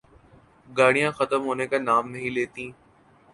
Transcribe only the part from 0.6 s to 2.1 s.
گاڑیاں ختم ہونے کا نام